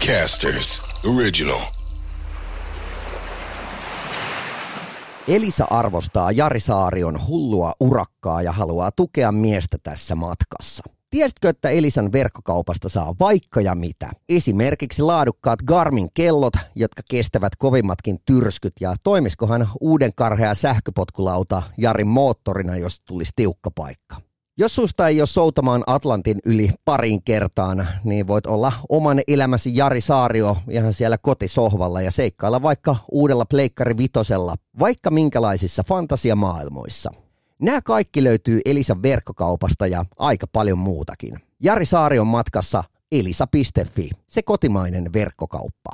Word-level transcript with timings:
Podcasters 0.00 0.82
Original. 1.16 1.60
Elisa 5.28 5.66
arvostaa 5.70 6.32
Jari 6.32 6.60
Saarion 6.60 7.26
hullua 7.26 7.72
urakkaa 7.80 8.42
ja 8.42 8.52
haluaa 8.52 8.90
tukea 8.92 9.32
miestä 9.32 9.76
tässä 9.82 10.14
matkassa. 10.14 10.82
Tiesitkö, 11.10 11.48
että 11.48 11.70
Elisan 11.70 12.12
verkkokaupasta 12.12 12.88
saa 12.88 13.14
vaikka 13.20 13.60
ja 13.60 13.74
mitä? 13.74 14.10
Esimerkiksi 14.28 15.02
laadukkaat 15.02 15.62
Garmin-kellot, 15.62 16.54
jotka 16.74 17.02
kestävät 17.10 17.56
kovimmatkin 17.56 18.18
tyrskyt 18.26 18.74
ja 18.80 18.94
toimiskohan 19.02 19.68
uuden 19.80 20.10
karhea 20.16 20.54
sähköpotkulauta 20.54 21.62
Jarin 21.78 22.08
moottorina, 22.08 22.76
jos 22.76 23.00
tulisi 23.00 23.32
tiukka 23.36 23.70
paikka. 23.70 24.29
Jos 24.60 24.74
susta 24.74 25.08
ei 25.08 25.20
ole 25.20 25.26
soutamaan 25.26 25.82
Atlantin 25.86 26.38
yli 26.44 26.70
parin 26.84 27.22
kertaan, 27.22 27.88
niin 28.04 28.26
voit 28.26 28.46
olla 28.46 28.72
oman 28.88 29.20
elämäsi 29.28 29.76
Jari 29.76 30.00
Saario 30.00 30.56
ihan 30.70 30.92
siellä 30.92 31.18
kotisohvalla 31.18 32.00
ja 32.00 32.10
seikkailla 32.10 32.62
vaikka 32.62 32.96
uudella 33.12 33.44
Pleikkari 33.44 33.96
Vitosella, 33.96 34.54
vaikka 34.78 35.10
minkälaisissa 35.10 35.82
fantasiamaailmoissa. 35.88 37.10
Nämä 37.62 37.82
kaikki 37.82 38.24
löytyy 38.24 38.60
Elisan 38.64 39.02
verkkokaupasta 39.02 39.86
ja 39.86 40.04
aika 40.18 40.46
paljon 40.52 40.78
muutakin. 40.78 41.34
Jari 41.62 41.86
Saarion 41.86 42.26
matkassa 42.26 42.84
elisa.fi, 43.12 44.10
se 44.26 44.42
kotimainen 44.42 45.12
verkkokauppa. 45.12 45.90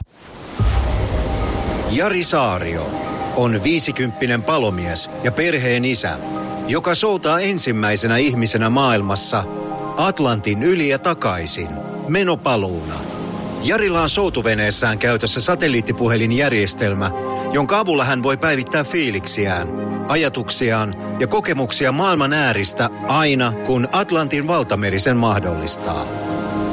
Jari 1.91 2.25
Saario 2.25 2.87
on 3.37 3.61
viisikymppinen 3.63 4.43
palomies 4.43 5.11
ja 5.25 5.33
perheen 5.33 5.85
isä, 5.85 6.19
joka 6.69 6.95
soutaa 6.95 7.41
ensimmäisenä 7.41 8.17
ihmisenä 8.17 8.71
maailmassa 8.71 9.45
Atlantin 9.97 10.63
yli 10.63 10.89
ja 10.89 10.99
takaisin 10.99 11.69
menopaluuna. 12.09 12.95
Jarilla 13.63 14.03
on 14.03 14.11
soutuveneessään 14.11 14.99
käytössä 14.99 15.41
satelliittipuhelinjärjestelmä, 15.41 17.11
jonka 17.53 17.79
avulla 17.79 18.05
hän 18.05 18.23
voi 18.23 18.37
päivittää 18.37 18.85
fiiliksiään, 18.85 19.69
ajatuksiaan 20.09 20.95
ja 21.19 21.27
kokemuksia 21.27 21.93
maailman 21.93 22.33
ääristä 22.33 22.91
aina, 23.09 23.53
kun 23.67 23.89
Atlantin 23.93 24.47
valtameri 24.47 24.99
sen 24.99 25.17
mahdollistaa. 25.17 26.07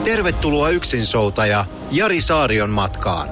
Tervetuloa 0.03 0.69
yksinsoutaja 0.69 1.65
Jari 1.91 2.21
Saarion 2.21 2.69
matkaan. 2.69 3.29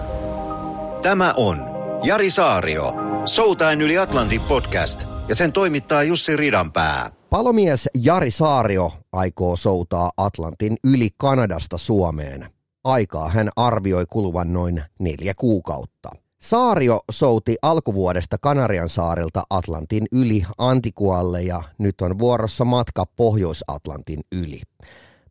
Tämä 1.01 1.33
on 1.37 1.57
Jari 2.03 2.29
Saario, 2.29 2.93
Soutain 3.25 3.81
yli 3.81 3.97
Atlantin 3.97 4.41
podcast 4.41 5.10
ja 5.31 5.35
sen 5.35 5.53
toimittaa 5.53 6.03
Jussi 6.03 6.35
Ridanpää. 6.35 7.09
Palomies 7.29 7.89
Jari 8.03 8.31
Saario 8.31 8.91
aikoo 9.11 9.55
soutaa 9.55 10.11
Atlantin 10.17 10.77
yli 10.83 11.09
Kanadasta 11.17 11.77
Suomeen. 11.77 12.45
Aikaa 12.83 13.29
hän 13.29 13.49
arvioi 13.55 14.05
kuluvan 14.09 14.53
noin 14.53 14.83
neljä 14.99 15.33
kuukautta. 15.37 16.09
Saario 16.41 16.99
souti 17.11 17.57
alkuvuodesta 17.61 18.37
Kanarian 18.37 18.89
saarilta 18.89 19.43
Atlantin 19.49 20.07
yli 20.11 20.45
Antikualle 20.57 21.41
ja 21.41 21.63
nyt 21.77 22.01
on 22.01 22.19
vuorossa 22.19 22.65
matka 22.65 23.05
Pohjois-Atlantin 23.05 24.21
yli. 24.31 24.61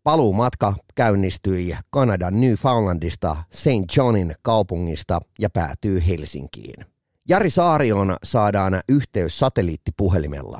Paluumatka 0.04 0.74
käynnistyi 0.94 1.76
Kanadan 1.90 2.40
Newfoundlandista 2.40 3.36
St. 3.52 3.96
Johnin 3.96 4.34
kaupungista 4.42 5.20
ja 5.38 5.50
päätyy 5.50 6.02
Helsinkiin. 6.08 6.99
Jari 7.30 7.50
Saarioon 7.50 8.16
saadaan 8.22 8.80
yhteys 8.88 9.38
satelliittipuhelimella. 9.38 10.58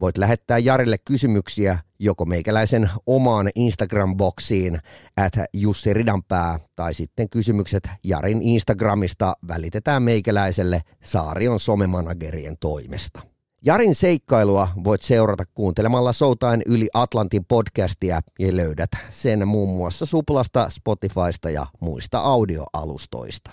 Voit 0.00 0.18
lähettää 0.18 0.58
Jarille 0.58 0.98
kysymyksiä 0.98 1.78
joko 1.98 2.24
meikäläisen 2.24 2.90
omaan 3.06 3.50
Instagram-boksiin 3.58 4.78
at 5.16 5.32
Jussi 5.52 5.94
Ridanpää 5.94 6.58
tai 6.76 6.94
sitten 6.94 7.30
kysymykset 7.30 7.88
Jarin 8.04 8.42
Instagramista 8.42 9.36
välitetään 9.48 10.02
meikäläiselle 10.02 10.80
Saarion 11.04 11.60
somemanagerien 11.60 12.56
toimesta. 12.60 13.20
Jarin 13.64 13.94
seikkailua 13.94 14.68
voit 14.84 15.02
seurata 15.02 15.44
kuuntelemalla 15.54 16.12
Soutain 16.12 16.62
yli 16.66 16.88
Atlantin 16.94 17.44
podcastia 17.44 18.20
ja 18.38 18.56
löydät 18.56 18.90
sen 19.10 19.48
muun 19.48 19.76
muassa 19.76 20.06
Suplasta, 20.06 20.70
Spotifysta 20.70 21.50
ja 21.50 21.66
muista 21.80 22.18
audioalustoista. 22.18 23.50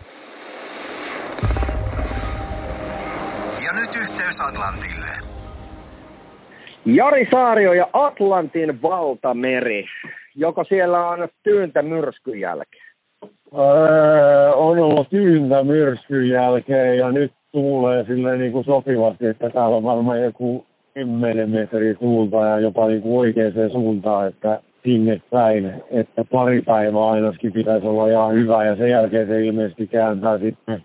Ja 3.66 3.72
nyt 3.80 3.94
yhteys 4.04 4.42
Atlantille. 4.48 5.12
Jari 6.86 7.28
Saario 7.32 7.74
ja 7.74 7.88
Atlantin 7.94 8.82
valtameri. 8.82 9.86
Joko 10.36 10.64
siellä 10.64 11.10
on 11.10 11.28
tyyntä 11.44 11.82
myrskyn 11.82 12.40
jälkeen? 12.40 12.84
Öö, 13.54 14.54
on 14.54 14.80
ollut 14.80 15.10
tyyntä 15.10 15.64
myrskyn 15.64 16.30
jälkeen 16.30 16.98
ja 16.98 17.12
nyt 17.12 17.32
tuulee 17.52 18.06
sille 18.06 18.38
niin 18.38 18.52
kuin 18.52 18.66
sopivasti, 18.66 19.26
että 19.26 19.50
täällä 19.50 19.76
on 19.76 19.84
varmaan 19.84 20.24
joku 20.24 20.66
10 20.94 21.50
metriä 21.50 21.94
tuulta 21.94 22.38
ja 22.38 22.60
jopa 22.60 22.88
niin 22.88 23.02
kuin 23.02 23.20
oikeaan 23.20 23.72
suuntaan, 23.72 24.28
että 24.28 24.62
sinne 24.84 25.22
päin, 25.30 25.74
että 25.92 26.26
pari 26.32 26.62
päivää 26.62 27.10
ainakin 27.10 27.54
pitäisi 27.54 27.88
olla 27.88 28.08
ihan 28.08 28.34
hyvä 28.34 28.66
ja 28.66 28.76
sen 28.76 28.90
jälkeen 28.90 29.28
se 29.28 29.46
ilmeisesti 29.46 29.88
kääntää 29.88 30.38
sitten 30.38 30.84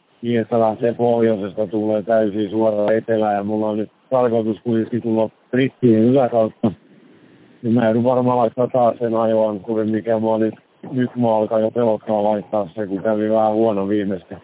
lähtee 0.51 0.93
pohjoisesta, 0.93 1.67
tulee 1.67 2.03
täysin 2.03 2.51
suoraan 2.51 2.97
etelään 2.97 3.35
ja 3.35 3.45
mulla 3.45 3.69
on 3.69 3.79
nyt 3.79 3.91
tarkoitus 4.11 4.61
kuitenkin 4.65 5.03
tulla 5.03 5.31
Brittiin 5.51 5.99
yläkautta. 5.99 6.73
Niin 7.63 7.75
mä 7.75 7.85
joudun 7.85 8.05
varmaan 8.05 8.39
laittaa 8.39 8.69
taas 8.73 8.97
sen 8.99 9.15
ajoankkurin, 9.15 9.89
mikä 9.89 10.19
mua 10.19 10.39
nyt, 10.39 10.55
nyt 10.93 11.11
mua 11.17 11.37
alkaa 11.37 11.61
jo 11.61 11.71
pelottaa 11.71 12.25
laittaa 12.25 12.69
se, 12.75 12.87
kun 12.87 13.03
kävi 13.03 13.31
vähän 13.31 13.53
huono 13.53 13.89
viimeistä. 13.89 14.37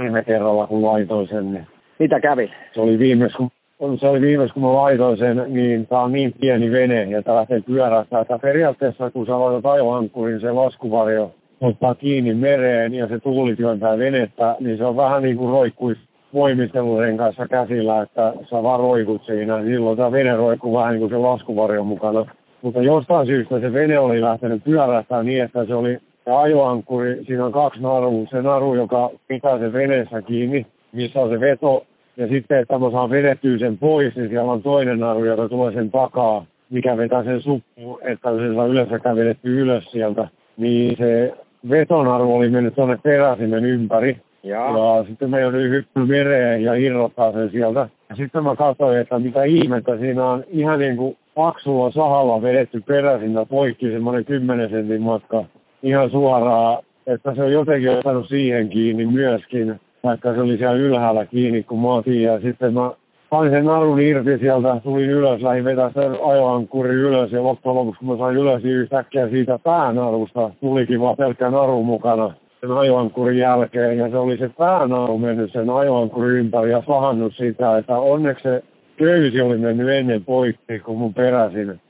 Viime 0.00 0.24
kerralla, 0.24 0.66
kun 0.66 0.82
laitoin 0.82 1.28
sen, 1.28 1.52
niin 1.52 1.66
Mitä 1.98 2.20
kävi? 2.20 2.50
se 2.74 2.80
oli 2.80 2.98
viimeis, 2.98 3.32
kun 3.78 3.98
se 4.00 4.08
oli 4.08 4.20
viimeis, 4.20 4.52
kun 4.52 4.62
mä 4.62 4.74
laitoin 4.74 5.18
sen, 5.18 5.44
niin 5.48 5.86
tää 5.86 6.00
on 6.00 6.12
niin 6.12 6.32
pieni 6.40 6.70
vene 6.72 7.04
ja 7.04 7.22
tää 7.22 7.36
lähtee 7.36 7.60
pyörähtää. 7.60 8.24
Tää 8.24 8.38
periaatteessa, 8.38 9.10
kun 9.10 9.26
sä 9.26 9.40
laitat 9.40 9.72
ajoankkurin, 9.72 10.40
se 10.40 10.52
laskuvarjo 10.52 11.30
ottaa 11.60 11.94
kiinni 11.94 12.34
mereen 12.34 12.94
ja 12.94 13.08
se 13.08 13.18
tuuli 13.18 13.56
työntää 13.56 13.98
venettä, 13.98 14.56
niin 14.60 14.78
se 14.78 14.84
on 14.84 14.96
vähän 14.96 15.22
niin 15.22 15.36
kuin 15.36 15.50
roikkuisi 15.50 16.00
voimisteluiden 16.34 17.16
kanssa 17.16 17.48
käsillä, 17.48 18.02
että 18.02 18.32
sä 18.50 18.62
vaan 18.62 18.80
roikut 18.80 19.24
siinä. 19.26 19.62
Silloin 19.62 19.96
tämä 19.96 20.12
vene 20.12 20.36
roikkuu 20.36 20.76
vähän 20.76 20.92
niin 20.92 21.00
kuin 21.00 21.10
se 21.10 21.16
laskuvarjon 21.16 21.86
mukana. 21.86 22.26
Mutta 22.62 22.82
jostain 22.82 23.26
syystä 23.26 23.60
se 23.60 23.72
vene 23.72 23.98
oli 23.98 24.20
lähtenyt 24.20 24.64
pyörähtää 24.64 25.22
niin, 25.22 25.42
että 25.42 25.64
se 25.64 25.74
oli 25.74 25.98
se 26.24 26.30
ajoankkuri, 26.30 27.24
siinä 27.24 27.44
on 27.44 27.52
kaksi 27.52 27.80
narua. 27.82 28.26
Se 28.30 28.42
naru, 28.42 28.74
joka 28.74 29.10
pitää 29.28 29.58
sen 29.58 29.72
veneessä 29.72 30.22
kiinni, 30.22 30.66
missä 30.92 31.20
on 31.20 31.30
se 31.30 31.40
veto. 31.40 31.86
Ja 32.16 32.28
sitten, 32.28 32.58
että 32.58 32.78
mä 32.78 32.90
saan 32.90 33.10
vedettyä 33.10 33.58
sen 33.58 33.78
pois, 33.78 34.16
niin 34.16 34.28
siellä 34.28 34.52
on 34.52 34.62
toinen 34.62 35.00
naru, 35.00 35.24
joka 35.24 35.48
tulee 35.48 35.72
sen 35.72 35.90
takaa, 35.90 36.44
mikä 36.70 36.96
vetää 36.96 37.24
sen 37.24 37.42
suppuun, 37.42 37.98
että 38.02 38.30
se 38.36 38.54
saa 38.54 38.66
yleensäkään 38.66 39.16
vedettyä 39.16 39.50
ylös 39.50 39.84
sieltä. 39.84 40.28
Niin 40.56 40.96
se 40.98 41.34
vetonaru 41.70 42.34
oli 42.34 42.48
mennyt 42.48 42.74
tuonne 42.74 42.98
peräsimen 43.02 43.64
ympäri. 43.64 44.16
Ja, 44.42 44.58
Ja 44.58 45.04
sitten 45.08 45.30
me 45.30 45.40
joudun 45.40 45.60
hyppyä 45.60 46.04
mereen 46.04 46.62
ja 46.62 46.74
irrottaa 46.74 47.32
sen 47.32 47.50
sieltä. 47.50 47.88
Ja 48.08 48.16
sitten 48.16 48.44
mä 48.44 48.56
katsoin, 48.56 48.98
että 48.98 49.18
mitä 49.18 49.44
ihmettä 49.44 49.98
siinä 49.98 50.26
on 50.26 50.44
ihan 50.48 50.78
niin 50.78 50.96
kuin 50.96 51.16
paksulla 51.34 51.90
sahalla 51.90 52.42
vedetty 52.42 52.80
peräsintä 52.80 53.46
poikki 53.46 53.90
semmoinen 53.90 54.24
10 54.24 54.70
sentin 54.70 55.02
matka 55.02 55.44
ihan 55.82 56.10
suoraan. 56.10 56.82
Että 57.06 57.34
se 57.34 57.42
on 57.42 57.52
jotenkin 57.52 57.90
ottanut 57.90 58.28
siihen 58.28 58.68
kiinni 58.68 59.06
myöskin, 59.06 59.80
vaikka 60.04 60.34
se 60.34 60.40
oli 60.40 60.56
siellä 60.56 60.76
ylhäällä 60.76 61.26
kiinni, 61.26 61.62
kun 61.62 61.82
mä 61.82 61.94
otin. 61.94 62.22
Ja 62.22 62.40
sitten 62.40 62.74
mä 62.74 62.90
sain 63.30 63.50
sen 63.50 63.64
narun 63.64 64.00
irti 64.00 64.38
sieltä, 64.38 64.80
tulin 64.82 65.10
ylös, 65.10 65.42
lähdin 65.42 65.64
vetää 65.64 65.90
sen 65.94 66.12
ajoankkuri 66.24 66.94
ylös 66.94 67.32
ja 67.32 67.42
loppujen 67.42 67.76
lopuksi 67.76 67.98
kun 67.98 68.08
mä 68.08 68.16
sain 68.16 68.36
ylös, 68.36 68.62
niin 68.62 68.76
yhtäkkiä 68.76 69.28
siitä 69.28 69.58
päänarusta 69.58 70.50
tulikin 70.60 71.00
vaan 71.00 71.16
pelkkä 71.16 71.50
naru 71.50 71.82
mukana 71.82 72.32
sen 72.60 72.72
ajoankkurin 72.72 73.38
jälkeen 73.38 73.98
ja 73.98 74.10
se 74.10 74.16
oli 74.16 74.38
se 74.38 74.50
päänaru 74.58 75.18
mennyt 75.18 75.52
sen 75.52 75.70
ajoankkurin 75.70 76.36
ympäri 76.36 76.70
ja 76.70 76.82
sahannut 76.86 77.34
sitä, 77.36 77.78
että 77.78 77.98
onneksi 77.98 78.42
se 78.42 78.62
köysi 78.96 79.40
oli 79.40 79.58
mennyt 79.58 79.88
ennen 79.88 80.24
poikki, 80.24 80.78
kun 80.78 80.98
mun 80.98 81.14
peräsin. 81.14 81.80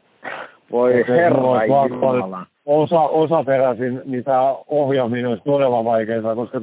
voi 0.72 1.04
herra 1.08 1.64
Jumala. 1.64 2.46
Osa, 2.66 3.00
osa 3.00 3.44
peräsin, 3.44 4.02
niin 4.04 4.24
tämä 4.24 4.54
ohjaaminen 4.68 5.26
olisi 5.26 5.44
todella 5.44 5.84
vaikeaa, 5.84 6.34
koska 6.34 6.60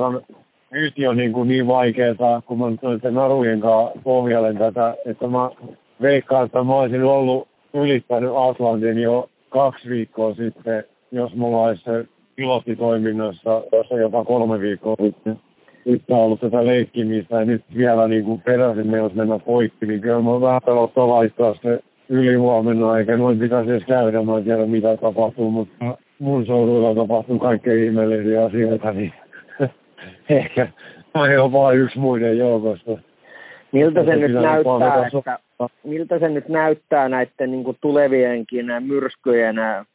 tämä 0.69 1.09
on 1.09 1.17
niin, 1.17 1.33
kuin 1.33 1.47
niin 1.47 1.67
vaikeaa, 1.67 2.41
kun 2.45 2.59
mä 2.59 2.69
nyt 2.69 2.81
noiden 2.81 3.13
narujen 3.13 3.59
kanssa 3.59 3.99
pohjalen 4.03 4.57
tätä, 4.57 4.95
että 5.05 5.27
mä 5.27 5.49
veikkaan, 6.01 6.45
että 6.45 6.63
mä 6.63 6.75
olisin 6.75 7.03
ollut 7.03 7.47
ylittänyt 7.73 8.31
Atlantin 8.35 8.97
jo 8.97 9.29
kaksi 9.49 9.89
viikkoa 9.89 10.33
sitten, 10.33 10.83
jos 11.11 11.35
mulla 11.35 11.63
olisi 11.63 11.83
se 11.83 12.05
pilottitoiminnassa, 12.35 13.63
jos 13.71 13.91
ei 13.91 13.99
jopa 13.99 14.25
kolme 14.25 14.59
viikkoa 14.59 14.95
sitten. 15.01 15.39
Nyt 15.85 16.03
on 16.09 16.19
ollut 16.19 16.39
tätä 16.39 16.65
leikkimistä 16.65 17.35
ja 17.35 17.45
nyt 17.45 17.63
vielä 17.77 18.07
niin 18.07 18.25
kuin 18.25 18.41
peräsin 18.41 18.87
meillä 18.87 19.09
mennä 19.13 19.39
poikki, 19.39 19.85
niin 19.85 20.01
kyllä 20.01 20.21
mä 20.21 20.41
vähän 20.41 20.61
pelottaa 20.65 21.07
laittaa 21.07 21.55
se 21.61 21.79
ylihuomenna, 22.09 22.97
eikä 22.97 23.17
noin 23.17 23.39
pitäisi 23.39 23.71
edes 23.71 23.83
käydä, 23.83 24.23
mä 24.23 24.37
en 24.37 24.43
tiedä 24.43 24.65
mitä 24.65 24.97
tapahtuu, 24.97 25.51
mutta 25.51 25.97
mun 26.19 26.45
seuduilla 26.45 26.95
tapahtuu 26.95 27.39
kaikkein 27.39 27.83
ihmeellisiä 27.83 28.45
asioita, 28.45 28.91
niin 28.91 29.13
ehkä 30.29 30.67
mä 31.13 31.41
oon 31.41 31.51
vaan 31.51 31.77
yksi 31.77 31.99
muiden 31.99 32.37
joukosta. 32.37 32.97
Miltä 33.71 34.05
se 34.05 34.15
nyt 34.15 34.33
näyttää, 34.33 35.07
että, 35.07 35.39
miltä 35.83 36.19
se 36.19 36.29
nyt 36.29 36.49
näyttää 36.49 37.09
näiden 37.09 37.51
niin 37.51 37.63
kuin 37.63 37.77
tulevienkin 37.81 38.65
myrskyjen 38.79 39.59
äh, 39.59 39.85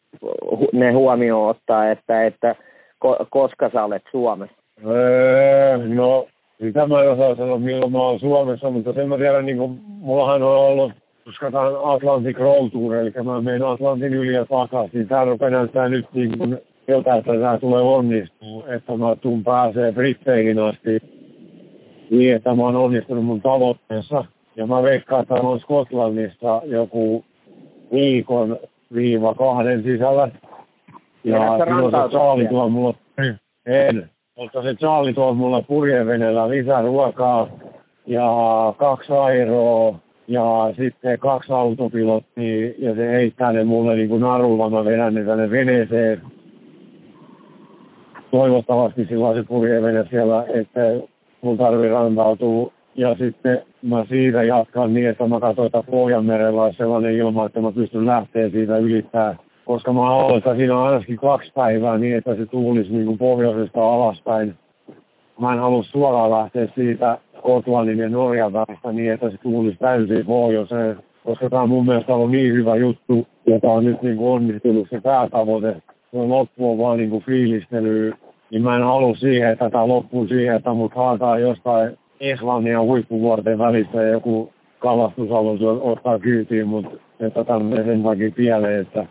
ne 0.72 0.92
huomioon 0.92 1.48
ottaa, 1.48 1.90
että, 1.90 2.24
että 2.24 2.54
ko, 2.98 3.26
koska 3.30 3.70
sä 3.70 3.84
olet 3.84 4.02
Suomessa? 4.10 4.56
Öö, 4.86 5.78
no, 5.78 6.26
sitä 6.60 6.86
mä 6.86 7.02
en 7.02 7.10
osaa 7.10 7.36
sanoa, 7.36 7.58
milloin 7.58 7.92
mä 7.92 7.98
oon 7.98 8.20
Suomessa, 8.20 8.70
mutta 8.70 8.92
sen 8.92 9.08
mä 9.08 9.16
tiedän, 9.16 9.46
niin 9.46 9.58
kuin, 9.58 9.80
mullahan 9.86 10.42
on 10.42 10.56
ollut, 10.56 10.92
jos 11.26 11.38
katsotaan 11.38 11.94
Atlantic 11.94 12.38
Road 12.38 12.70
Tour, 12.70 12.94
eli 12.94 13.12
mä 13.24 13.40
menen 13.40 13.66
Atlantin 13.66 14.14
yli 14.14 14.34
ja 14.34 14.46
takaisin. 14.46 15.08
Tää 15.08 15.24
rupeaa 15.24 15.50
näyttää 15.50 15.88
nyt 15.88 16.06
niin 16.14 16.38
kuin, 16.38 16.58
siltä, 16.86 17.14
että 17.14 17.32
tämä 17.32 17.58
tulee 17.58 17.82
onnistuu, 17.82 18.64
että 18.68 18.96
mä 18.96 19.16
tuun 19.16 19.44
pääsee 19.44 19.92
Britteihin 19.92 20.58
asti 20.58 20.98
niin, 22.10 22.36
että 22.36 22.54
mä 22.54 22.62
oon 22.62 22.76
onnistunut 22.76 23.24
mun 23.24 23.42
tavoitteessa. 23.42 24.24
Ja 24.56 24.66
mä 24.66 24.82
veikkaan, 24.82 25.22
että 25.22 25.34
oon 25.34 25.60
Skotlannissa 25.60 26.62
joku 26.64 27.24
viikon 27.92 28.58
viiva 28.94 29.34
kahden 29.34 29.82
sisällä. 29.82 30.28
Ja 31.24 31.58
silloin 31.64 31.92
se 31.92 32.10
Charlie 32.10 32.48
tuo 32.48 32.68
mulle, 32.68 32.94
en, 33.66 34.10
mutta 34.36 34.62
se 34.62 34.74
Charlie 34.74 35.12
tuo 35.12 35.34
mulle 35.34 35.62
purjeveneellä 35.62 36.48
lisää 36.48 36.82
ruokaa 36.82 37.48
ja 38.06 38.28
kaksi 38.76 39.12
airoa 39.12 39.98
ja 40.28 40.74
sitten 40.76 41.18
kaksi 41.18 41.52
autopilottia 41.52 42.72
ja 42.78 42.94
se 42.94 43.08
heittää 43.08 43.52
ne 43.52 43.64
mulle 43.64 43.96
niin 43.96 44.08
kuin 44.08 44.20
narulla, 44.20 44.70
mä 44.70 44.84
vedän 44.84 45.14
ne 45.14 45.24
tänne 45.24 45.50
veneeseen. 45.50 46.22
Toivottavasti 48.32 49.06
sillä 49.06 49.28
on 49.28 49.34
se 49.34 49.42
purjevene 49.42 50.06
siellä, 50.10 50.44
että 50.54 50.80
mun 51.42 51.58
tarvii 51.58 51.90
rantautua. 51.90 52.72
Ja 52.94 53.14
sitten 53.14 53.62
mä 53.82 54.04
siitä 54.08 54.42
jatkan 54.42 54.94
niin, 54.94 55.08
että 55.08 55.26
mä 55.26 55.40
katsoin, 55.40 55.66
että 55.66 55.82
Pohjanmerellä 55.90 56.62
olisi 56.62 56.76
sellainen 56.76 57.14
ilma, 57.14 57.46
että 57.46 57.60
mä 57.60 57.72
pystyn 57.72 58.06
lähteä 58.06 58.50
siitä 58.50 58.78
ylittää. 58.78 59.36
Koska 59.64 59.92
mä 59.92 60.00
haluan, 60.00 60.38
että 60.38 60.54
siinä 60.54 60.78
on 60.78 60.86
ainakin 60.86 61.16
kaksi 61.16 61.52
päivää 61.54 61.98
niin, 61.98 62.16
että 62.16 62.34
se 62.34 62.46
tuulisi 62.46 62.92
niin 62.92 63.06
kuin 63.06 63.18
pohjoisesta 63.18 63.94
alaspäin. 63.94 64.54
Mä 65.40 65.52
en 65.52 65.58
halua 65.58 65.82
suoraan 65.82 66.30
lähteä 66.30 66.68
siitä 66.74 67.18
Skotlannin 67.38 67.98
ja 67.98 68.08
Norjan 68.08 68.52
välistä 68.52 68.92
niin, 68.92 69.12
että 69.12 69.30
se 69.30 69.36
tuulisi 69.36 69.78
täysin 69.78 70.26
pohjoiseen. 70.26 70.96
Koska 71.24 71.50
tämä 71.50 71.62
on 71.62 71.68
mun 71.68 71.86
mielestä 71.86 72.14
ollut 72.14 72.30
niin 72.30 72.52
hyvä 72.52 72.76
juttu, 72.76 73.26
tää 73.60 73.70
on 73.70 73.84
nyt 73.84 74.02
niin 74.02 74.16
kuin 74.16 74.30
onnistunut 74.30 74.88
se 74.90 75.00
päätavoite. 75.00 75.76
Se 76.12 76.18
loppu 76.18 76.70
on 76.70 76.78
vaan 76.78 76.98
niin 76.98 77.10
kuin 77.10 77.22
fiilistelyä 77.22 78.16
niin 78.50 78.62
mä 78.62 78.76
en 78.76 78.82
halua 78.82 79.16
siihen, 79.16 79.50
että 79.50 79.70
tämä 79.70 79.88
loppuu 79.88 80.26
siihen, 80.26 80.56
että 80.56 80.72
mut 80.74 80.94
haetaan 80.94 81.42
jostain 81.42 81.98
Islannin 82.20 82.72
ja 82.72 82.82
huippuvuorten 82.82 83.58
välissä 83.58 84.02
ja 84.02 84.08
joku 84.08 84.52
kalastusalus 84.78 85.60
ottaa 85.80 86.18
kyytiin, 86.18 86.68
mutta 86.68 86.96
että 87.20 87.44
tämä 87.44 87.84
sen 87.84 88.02
takia 88.02 88.30
pieleen, 88.30 88.80
että 88.80 89.06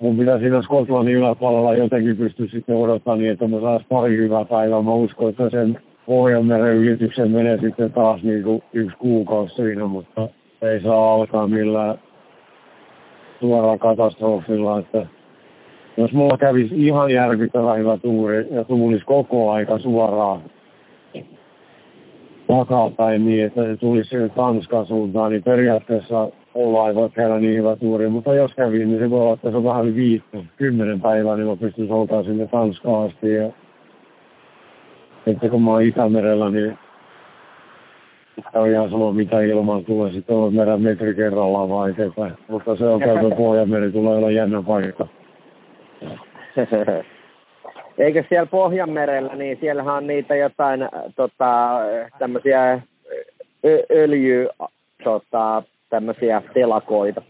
mun 0.00 0.18
pitää 0.18 0.38
siinä 0.38 0.62
Skotlannin 0.62 1.14
yläpuolella 1.14 1.74
jotenkin 1.74 2.16
pystyä 2.16 2.46
sitten 2.46 2.76
odottaa 2.76 3.16
niin, 3.16 3.30
että 3.30 3.48
mä 3.48 3.60
saan 3.60 3.80
pari 3.88 4.16
hyvää 4.16 4.44
päivää. 4.44 4.82
Mä 4.82 4.94
uskon, 4.94 5.28
että 5.28 5.50
sen 5.50 5.80
Pohjanmeren 6.06 6.76
ylityksen 6.76 7.30
menee 7.30 7.58
sitten 7.60 7.92
taas 7.92 8.22
niin 8.22 8.42
kuin 8.42 8.62
yksi 8.72 8.96
kuukausi 8.96 9.54
siinä, 9.54 9.86
mutta 9.86 10.28
ei 10.62 10.82
saa 10.82 11.14
alkaa 11.14 11.46
millään 11.46 11.98
suoraan 13.40 13.78
katastrofilla, 13.78 14.78
että 14.78 15.06
jos 15.96 16.12
mulla 16.12 16.38
kävisi 16.38 16.86
ihan 16.86 17.10
järkyttävä 17.10 17.74
hyvä 17.74 17.98
tuuri 17.98 18.46
ja 18.50 18.64
tuulisi 18.64 19.04
koko 19.04 19.50
aika 19.50 19.78
suoraan 19.78 20.40
takapäin 22.46 23.26
niin, 23.26 23.44
että 23.44 23.64
se 23.64 23.76
tulisi 23.76 24.16
Tanskan 24.36 24.86
suuntaan, 24.86 25.32
niin 25.32 25.42
periaatteessa 25.42 26.28
mulla 26.54 26.88
ei 26.88 26.94
voi 26.94 27.10
käydä 27.10 27.38
niin 27.38 27.58
hyvä 27.58 27.76
tuuri. 27.76 28.08
Mutta 28.08 28.34
jos 28.34 28.54
kävi, 28.54 28.78
niin 28.78 28.98
se 28.98 29.10
voi 29.10 29.20
olla, 29.20 29.34
että 29.34 29.50
se 29.50 29.56
on 29.56 29.64
vähän 29.64 29.84
yli 29.84 29.94
viikko, 29.94 30.44
kymmenen 30.56 31.00
päivää, 31.00 31.36
niin 31.36 31.48
mä 31.48 31.56
pystyn 31.56 31.88
soutaan 31.88 32.24
sinne 32.24 32.46
Tanskaan 32.46 33.10
asti. 33.10 33.34
Ja 33.34 33.50
että 35.26 35.48
kun 35.48 35.62
mä 35.62 35.70
oon 35.70 35.82
Itämerellä, 35.82 36.50
niin 36.50 36.78
se 38.52 38.58
on 38.58 38.68
ihan 38.68 38.90
sama 38.90 39.12
mitä 39.12 39.40
ilman 39.40 39.84
tulee. 39.84 40.12
Sitten 40.12 40.36
on 40.36 40.54
meidän 40.54 40.82
metri 40.82 41.14
kerrallaan 41.14 41.68
vaan 41.68 41.90
eteenpäin. 41.90 42.32
Mutta 42.48 42.76
se 42.76 42.84
on 42.84 43.00
käytä 43.00 43.36
Pohjanmeri, 43.36 43.92
tulee 43.92 44.16
olla 44.16 44.30
jännä 44.30 44.62
paikka. 44.62 45.06
Eikö 47.98 48.24
siellä 48.28 48.46
Pohjanmerellä, 48.46 49.36
niin 49.36 49.58
siellähän 49.60 49.94
on 49.94 50.06
niitä 50.06 50.36
jotain 50.36 50.82
äh, 50.82 50.88
tota, 51.16 51.80
tämmöisiä 52.18 52.80
ö- 53.64 53.84
öljy, 53.90 54.48
tota, 55.04 55.62
tämmöisiä 55.90 56.42
telakoita. 56.54 57.22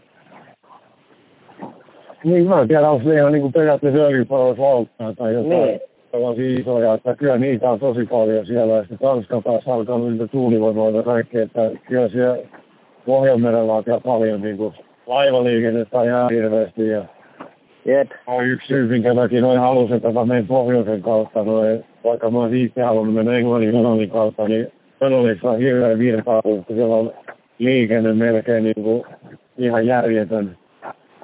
Niin, 2.23 2.47
mä 2.47 2.61
en 2.61 2.67
tiedä, 2.67 2.89
onko 2.89 3.09
ne 3.09 3.15
ihan 3.15 3.31
niin 3.31 3.41
kuin 3.41 3.53
periaatteessa 3.53 3.99
öljypalveluslauttaa 3.99 5.13
tai 5.13 5.33
jotain 5.33 5.49
Niin. 5.49 5.79
tällaisia 6.11 6.59
isoja, 6.59 6.93
että 6.93 7.15
kyllä 7.15 7.37
niitä 7.37 7.69
on 7.69 7.79
tosi 7.79 8.05
paljon 8.05 8.45
siellä. 8.45 8.73
Ja 8.73 8.81
sitten 8.81 8.99
Tanskan 8.99 9.43
päässä 9.43 9.73
alkaa 9.73 9.97
niitä 9.99 10.27
tuulivoimaloita 10.27 11.03
kaikkea, 11.03 11.43
että 11.43 11.71
kyllä 11.87 12.09
siellä 12.09 12.37
Pohjanmerellä 13.05 13.73
on 13.73 13.83
paljon 14.03 14.41
niin 14.41 14.57
kuin 14.57 14.73
laivaliikennettä 15.07 16.03
ihan 16.03 16.29
hirveästi. 16.29 16.87
Ja 16.87 17.05
Jep. 17.85 18.11
on 18.27 18.45
yksi 18.45 18.67
syy, 18.67 18.87
minkä 18.87 19.15
takia 19.15 19.41
noin 19.41 19.59
halusin, 19.59 19.95
että 19.95 20.11
mä 20.11 20.25
menen 20.25 20.47
pohjoisen 20.47 21.01
kautta, 21.01 21.43
noin, 21.43 21.85
vaikka 22.03 22.31
mä 22.31 22.39
olisin 22.39 22.65
itse 22.65 22.81
halunnut 22.81 23.15
mennä 23.15 23.37
Englannin 23.37 23.71
kanalin 23.71 24.09
kautta, 24.09 24.47
niin 24.47 24.71
Englannissa 25.01 25.51
on 25.51 25.57
hirveän 25.57 25.99
virtaa, 25.99 26.41
koska 26.41 26.73
siellä 26.73 26.95
on 26.95 27.13
liikenne 27.59 28.13
melkein 28.13 28.63
niin 28.63 28.83
kuin 28.83 29.03
ihan 29.57 29.85
järjetön. 29.85 30.57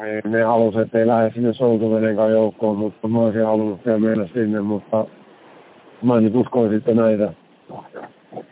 Ei, 0.04 0.22
Ne 0.22 0.44
halusivat, 0.44 0.86
että 0.86 1.00
ei 1.00 1.08
lähde 1.08 1.32
sinne 1.34 1.54
soutuveneen 1.54 2.32
joukkoon, 2.32 2.78
mutta 2.78 3.08
mä 3.08 3.20
olisin 3.20 3.46
halunnut 3.46 3.86
vielä 3.86 4.00
mennä 4.00 4.28
sinne, 4.34 4.62
mutta 4.62 5.06
mä 6.04 6.22
nyt 6.22 6.36
uskon 6.36 6.70
sitten 6.70 6.98
näitä 6.98 7.34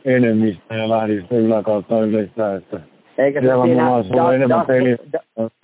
enemmistä 0.06 0.76
ja 0.76 0.90
lähdin 0.90 1.20
sitten 1.20 1.40
yläkautta 1.40 2.00
yleistää, 2.00 2.56
että 2.56 2.80
Eikä 3.18 3.40
se 3.40 3.46
Siellä 3.46 3.66
mulla 3.66 3.96
olisi 3.96 4.14
ollut 4.14 4.34
enemmän 4.34 4.66
peliä. 4.66 4.98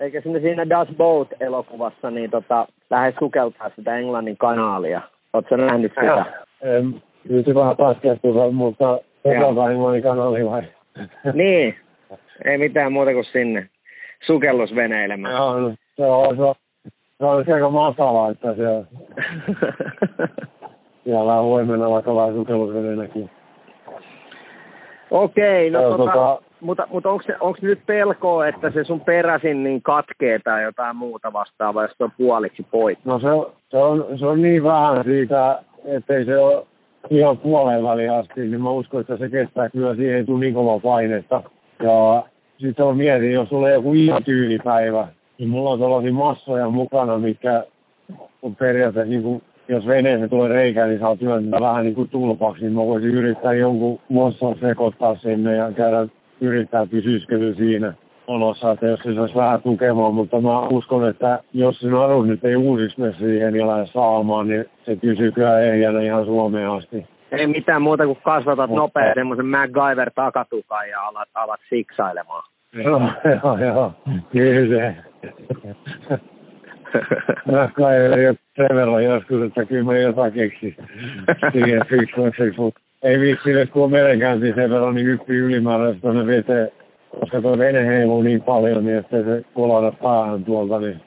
Eikä 0.00 0.20
sinne 0.20 0.40
siinä 0.40 0.68
Das 0.68 0.88
Boat-elokuvassa 0.96 2.10
niin 2.10 2.30
tota, 2.30 2.66
lähde 2.90 3.14
sukeltaa 3.18 3.70
sitä 3.76 3.98
Englannin 3.98 4.36
kanaalia. 4.36 5.00
Oletko 5.32 5.56
nähnyt 5.56 5.92
sitä? 6.00 6.24
em, 6.62 6.94
nyt 7.28 7.54
vähän 7.54 7.76
paskehtuu, 7.76 8.52
mutta 8.52 8.98
Englannin 9.24 10.02
kanali 10.02 10.46
vai? 10.46 10.62
niin. 11.32 11.76
Ei 12.44 12.58
mitään 12.58 12.92
muuta 12.92 13.12
kuin 13.12 13.24
sinne. 13.24 13.68
Sukellusveneilemään. 14.26 15.34
Joo, 15.34 15.60
no, 15.60 15.74
se 15.96 16.06
on, 16.06 16.36
se 16.36 16.42
on, 16.42 16.54
se 17.18 17.24
on 17.24 17.54
aika 17.54 17.70
matala, 17.70 18.30
että 18.30 18.54
se, 18.54 18.62
siellä 21.04 21.34
on 21.40 21.44
huomenna 21.44 21.90
vaikka 21.90 22.16
vähän 22.16 22.34
sukellusveneenäkin. 22.34 23.30
Okei, 25.10 25.70
no 25.70 25.82
tota, 25.82 26.12
tota- 26.12 26.51
mutta, 26.62 26.86
mutta 26.90 27.10
onko, 27.10 27.24
se, 27.60 27.66
nyt 27.66 27.80
pelkoa, 27.86 28.46
että 28.46 28.70
se 28.70 28.84
sun 28.84 29.00
peräsin 29.00 29.64
niin 29.64 29.82
katkee 29.82 30.38
tai 30.38 30.62
jotain 30.62 30.96
muuta 30.96 31.32
vastaavaa, 31.32 31.82
jos 31.82 31.92
se 31.98 32.04
on 32.04 32.12
puoliksi 32.18 32.66
poikki? 32.70 33.08
No 33.08 33.18
se, 33.18 33.26
se, 33.70 33.76
on, 33.76 34.06
se 34.18 34.26
on 34.26 34.42
niin 34.42 34.64
vähän 34.64 35.04
siitä, 35.04 35.62
ettei 35.84 36.24
se 36.24 36.38
ole 36.38 36.66
ihan 37.10 37.38
puoleen 37.38 37.82
väliin 37.82 38.12
asti, 38.12 38.40
niin 38.40 38.62
mä 38.62 38.70
uskon, 38.70 39.00
että 39.00 39.16
se 39.16 39.28
kestää 39.28 39.68
kyllä, 39.68 39.94
siihen 39.94 40.16
ei 40.16 40.24
tule 40.24 40.40
niin 40.40 40.54
kovaa 40.54 40.78
painetta. 40.78 41.42
Ja 41.82 42.22
sitten 42.58 42.84
on 42.84 42.96
mietin, 42.96 43.32
jos 43.32 43.52
on 43.52 43.70
joku 43.70 43.94
ihan 43.94 44.24
tyylipäivä, 44.24 45.08
niin 45.38 45.48
mulla 45.48 45.70
on 45.70 45.78
sellaisia 45.78 46.12
massoja 46.12 46.70
mukana, 46.70 47.18
mikä 47.18 47.64
on 48.42 48.56
periaatteessa 48.56 49.10
niin 49.10 49.22
kuin, 49.22 49.42
jos 49.68 49.86
veneeseen 49.86 50.30
tulee 50.30 50.48
reikä, 50.48 50.86
niin 50.86 51.00
saa 51.00 51.16
työntää 51.16 51.60
vähän 51.60 51.84
niin 51.84 51.94
kuin 51.94 52.08
tulpaksi, 52.08 52.62
niin 52.62 52.72
mä 52.72 52.86
voisin 52.86 53.10
yrittää 53.10 53.52
jonkun 53.52 54.00
mossan 54.08 54.56
sekoittaa 54.60 55.16
sinne 55.16 55.56
ja 55.56 55.72
käydä 55.72 56.06
yrittää 56.42 56.86
pysyskely 56.86 57.54
siinä 57.54 57.92
olossa, 58.26 58.70
että 58.72 58.86
jos 58.86 59.00
se 59.00 59.14
saisi 59.14 59.34
vähän 59.34 59.62
tukemaan, 59.62 60.14
mutta 60.14 60.40
mä 60.40 60.60
uskon, 60.60 61.08
että 61.08 61.38
jos 61.52 61.78
se 61.80 61.86
naru 61.86 62.22
nyt 62.22 62.44
ei 62.44 62.56
uusiksi 62.56 63.00
mene 63.00 63.12
siihen 63.12 63.56
ja 63.56 63.66
lähde 63.66 63.86
saamaan, 63.86 64.48
niin 64.48 64.64
se 64.84 64.96
pysyy 64.96 65.32
kyllä 65.32 65.60
ehjänä 65.60 66.00
ihan 66.00 66.24
Suomeen 66.24 66.70
asti. 66.70 67.06
Ei 67.32 67.46
mitään 67.46 67.82
muuta 67.82 68.06
kuin 68.06 68.18
kasvatat 68.22 68.70
Mutta- 68.70 68.80
nopea 68.82 69.14
semmoisen 69.14 69.46
MacGyver 69.46 70.10
takatukan 70.14 70.88
ja 70.88 71.00
alat, 71.02 71.28
alat 71.34 71.60
siksailemaan. 71.68 72.42
Joo, 72.84 73.02
joo, 73.42 73.58
joo. 73.58 73.92
Kyllä 74.32 74.78
se. 74.78 74.96
Kai 77.74 77.96
ei 77.96 78.28
ole 78.28 78.36
sen 78.56 78.76
verran 78.76 79.04
joskus, 79.04 79.42
että 79.42 79.64
kyllä 79.64 79.84
mä 79.84 79.96
jotain 79.96 80.32
keksin 80.32 80.76
siihen 81.52 81.80
fiksuaksi, 81.88 82.54
mutta 82.56 82.80
ei 83.02 83.20
viitsi 83.20 83.50
edes 83.50 83.70
kun 83.70 83.84
on 83.84 83.90
merenkäynti 83.90 84.52
sen 84.54 84.70
verran, 84.70 84.94
niin 84.94 85.06
yppi 85.06 85.36
ylimääräistä 85.36 86.00
tuonne 86.00 86.26
veteen, 86.26 86.70
koska 87.20 87.40
tuo 87.42 87.58
vene 87.58 87.86
heiluu 87.86 88.22
niin 88.22 88.42
paljon, 88.42 88.84
niin 88.84 88.98
että 88.98 89.22
se 89.22 89.44
kolada 89.54 89.92
päähän 90.02 90.44
tuolta, 90.44 90.80
niin 90.80 91.00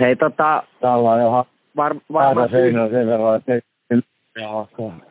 Hei 0.00 0.16
tota, 0.16 0.62
tällä 0.80 1.10
on 1.10 1.44
var, 1.76 1.94
varmaan 2.12 2.50
seinään 2.50 2.90
sen 2.90 3.06
verran, 3.06 3.36
että 3.36 3.54
ei 3.54 3.60
jalkaan. 4.40 5.02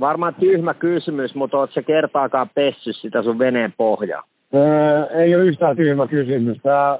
Varmaan 0.00 0.34
tyhmä 0.34 0.74
kysymys, 0.74 1.34
mutta 1.34 1.58
ootko 1.58 1.80
kertaakaan 1.86 2.50
pessy 2.54 2.92
sitä 2.92 3.22
sun 3.22 3.38
veneen 3.38 3.74
pohjaa? 3.76 4.22
Öö, 4.54 5.06
ei 5.06 5.34
ole 5.34 5.44
yhtään 5.44 5.76
tyhmä 5.76 6.06
kysymys. 6.06 6.58
Tämä 6.62 6.98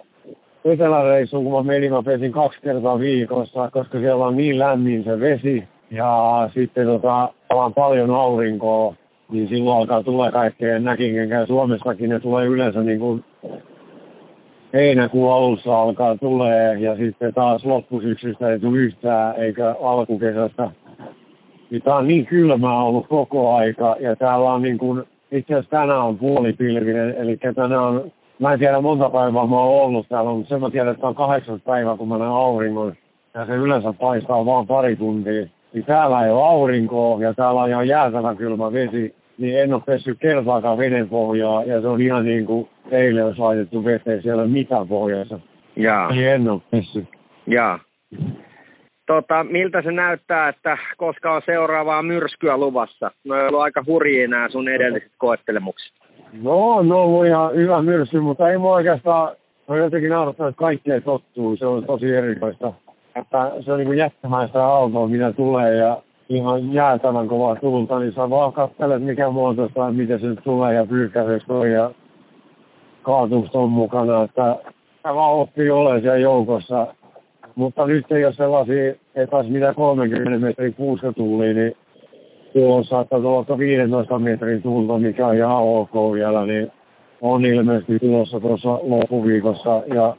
eteläreissu, 0.64 1.42
kun 1.42 1.52
mä 1.52 1.73
menin, 1.73 1.92
mä 1.92 2.02
pesin 2.02 2.32
kaksi 2.32 2.61
kertaa 2.61 2.99
viikossa, 2.99 3.70
koska 3.70 3.99
siellä 3.99 4.26
on 4.26 4.37
niin 4.37 4.58
lämmin 4.58 5.04
se 5.04 5.20
vesi. 5.20 5.64
Ja 5.94 6.50
sitten 6.54 6.86
tota, 6.86 7.28
on 7.50 7.74
paljon 7.74 8.10
aurinkoa, 8.10 8.94
niin 9.30 9.48
silloin 9.48 9.78
alkaa 9.78 10.02
tulla 10.02 10.32
kaikkea 10.32 10.78
näkinkenkään. 10.78 11.46
Suomessakin 11.46 12.10
ne 12.10 12.20
tulee 12.20 12.46
yleensä 12.46 12.82
niin 12.82 12.98
kuin 12.98 13.24
heinäkuun 14.72 15.32
alussa 15.32 15.82
alkaa 15.82 16.16
tulee 16.16 16.80
ja 16.80 16.96
sitten 16.96 17.34
taas 17.34 17.64
loppusyksystä 17.64 18.50
ei 18.50 18.60
tule 18.60 18.78
yhtään 18.78 19.36
eikä 19.36 19.74
alkukesästä. 19.82 20.70
Niin 21.70 21.82
tää 21.82 21.96
on 21.96 22.08
niin 22.08 22.26
kylmää 22.26 22.82
ollut 22.82 23.06
koko 23.08 23.54
aika 23.54 23.96
ja 24.00 24.16
täällä 24.16 24.52
on 24.52 24.62
niin 24.62 24.78
kuin, 24.78 25.04
itse 25.32 25.54
asiassa 25.54 25.70
tänään 25.70 26.00
on 26.00 26.18
puolipilvinen, 26.18 27.14
eli 27.18 27.38
tänään 27.54 27.82
on, 27.82 28.12
mä 28.38 28.52
en 28.52 28.58
tiedä 28.58 28.80
monta 28.80 29.10
päivää 29.10 29.46
mä 29.46 29.60
oon 29.60 29.84
ollut 29.84 30.08
täällä, 30.08 30.30
mutta 30.30 30.48
sen 30.48 30.60
mä 30.60 30.70
tiedän, 30.70 30.94
että 30.94 31.06
on 31.06 31.14
kahdeksas 31.14 31.60
päivä, 31.64 31.96
kun 31.96 32.08
mä 32.08 32.18
näen 32.18 32.30
auringon 32.30 32.94
ja 33.34 33.46
se 33.46 33.52
yleensä 33.52 33.92
paistaa 33.92 34.46
vaan 34.46 34.66
pari 34.66 34.96
tuntia. 34.96 35.46
Niin 35.75 35.85
täällä 35.85 36.25
ei 36.25 36.31
ole 36.31 36.43
aurinkoa 36.43 37.23
ja 37.23 37.35
täällä 37.35 37.62
on 37.62 37.69
ihan 37.69 37.88
jäätävä 37.88 38.35
kylmä 38.35 38.73
vesi 38.73 39.14
niin 39.38 39.61
en 39.61 39.75
ole 39.75 39.83
pessyt 39.87 40.19
kertaakaan 40.19 40.78
veden 40.78 41.09
pohjaa 41.09 41.64
ja 41.64 41.81
se 41.81 41.87
on 41.87 42.00
ihan 42.00 42.25
niin 42.25 42.47
kuin 42.47 42.69
eilen 42.90 43.25
olisi 43.25 43.40
laitettu 43.40 43.85
veteen, 43.85 44.23
siellä 44.23 44.43
ei 44.43 44.47
ole 44.47 44.52
mitään 44.52 44.88
pohjassa. 44.88 45.40
Jaa. 45.76 46.11
Eli 46.11 46.25
en 46.25 46.49
ole 46.49 46.61
pessyt. 46.71 47.09
Jaa. 47.47 47.78
Tota, 49.07 49.45
miltä 49.45 49.83
se 49.83 49.93
näyttää, 49.93 50.49
että 50.49 50.78
koska 50.97 51.35
on 51.35 51.43
seuraavaa 51.47 52.02
myrskyä 52.02 52.57
luvassa? 52.57 53.11
No 53.25 53.35
ei 53.35 53.49
ollut 53.49 53.61
aika 53.61 53.85
hurjia 53.87 54.28
nämä 54.28 54.49
sun 54.49 54.69
edelliset 54.69 55.12
koettelemukset. 55.19 55.93
No 56.43 56.75
on 56.75 56.93
ollut 56.93 57.26
ihan 57.26 57.54
hyvä 57.54 57.83
myrsky, 57.83 58.21
mutta 58.21 58.50
ei 58.50 58.59
mua 58.59 58.75
oikeastaan, 58.75 59.37
on 59.69 59.78
jotenkin 59.78 60.11
naurattanut, 60.11 60.50
että 60.50 60.59
kaikkeen 60.59 61.02
tottuu, 61.02 61.57
se 61.57 61.66
on 61.66 61.85
tosi 61.85 62.14
erikoista. 62.14 62.73
Että 63.16 63.52
se 63.61 63.73
on 63.73 63.78
niin 63.78 63.87
kuin 63.87 63.99
jättämäistä 63.99 64.66
autoa, 64.66 65.09
mitä 65.09 65.33
tulee 65.33 65.75
ja 65.75 66.02
ihan 66.28 66.73
jäätävän 66.73 67.28
kovaa 67.28 67.56
tulta, 67.56 67.99
niin 67.99 68.12
sä 68.12 68.30
vaan 68.30 68.52
katselet 68.52 69.02
mikä 69.02 69.30
muotoista 69.30 69.80
ja 69.80 69.90
miten 69.90 70.21
se 70.21 70.42
tulee 70.42 70.75
ja 70.75 70.87
pyyhkäiseksi 70.87 71.47
toi 71.47 71.73
ja 71.73 71.90
kaatusta 73.02 73.59
on 73.59 73.71
mukana, 73.71 74.23
että 74.23 74.56
sä 75.02 75.14
vaan 75.14 75.33
oppii 75.33 75.71
olemaan 75.71 76.00
siellä 76.00 76.18
joukossa. 76.18 76.87
Mutta 77.54 77.87
nyt 77.87 78.12
ei 78.12 78.25
ole 78.25 78.35
sellaisia, 78.35 78.90
että 78.90 79.30
taas 79.30 79.47
mitä 79.47 79.75
30 79.75 80.47
metrin 80.47 80.75
kuuska 80.75 81.12
tuli, 81.12 81.54
niin 81.54 81.76
tuolla 82.52 82.85
saattaa 82.85 83.21
tulla 83.21 83.59
15 83.59 84.18
metrin 84.18 84.62
tulta, 84.62 84.99
mikä 84.99 85.26
on 85.26 85.37
ihan 85.37 85.62
ok 85.62 85.94
vielä, 86.14 86.47
niin 86.47 86.73
on 87.21 87.44
ilmeisesti 87.44 87.99
tulossa 87.99 88.40
tuossa 88.40 88.78
loppuviikossa 88.83 89.83
ja 89.94 90.16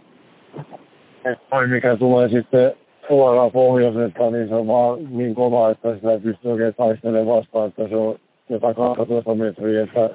että 1.25 1.67
mikä 1.67 1.97
tulee 1.97 2.29
sitten 2.29 2.73
suoraan 3.07 3.51
pohjoisesta, 3.51 4.31
niin 4.31 4.47
se 4.47 4.55
on 4.55 4.67
vaan 4.67 4.99
niin 5.09 5.35
kova, 5.35 5.69
että 5.69 5.95
sitä 5.95 6.11
ei 6.11 6.19
pysty 6.19 6.47
oikein 6.47 6.73
taistelemaan 6.73 7.37
vastaan, 7.37 7.67
että 7.67 7.87
se 7.87 7.95
on 7.95 8.15
jotain 8.49 8.75
12 8.75 9.35
metriä, 9.35 9.83
että 9.83 10.09